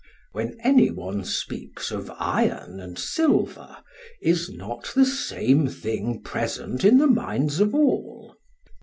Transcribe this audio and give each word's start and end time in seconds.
SOCRATES: 0.01 0.33
When 0.55 0.59
any 0.65 0.89
one 0.89 1.23
speaks 1.23 1.91
of 1.91 2.11
iron 2.17 2.79
and 2.79 2.97
silver, 2.97 3.77
is 4.19 4.49
not 4.49 4.91
the 4.95 5.05
same 5.05 5.67
thing 5.67 6.23
present 6.23 6.83
in 6.83 6.97
the 6.97 7.05
minds 7.05 7.59
of 7.59 7.75
all? 7.75 8.35